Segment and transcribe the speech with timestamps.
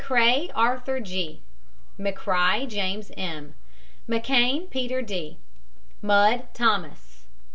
[0.01, 1.43] McCRAE, ARTHUR G.
[1.99, 3.53] McCRIE, JAMES M.
[4.09, 5.37] McKANE, PETER D.
[6.01, 7.27] MUDD, THOMAS.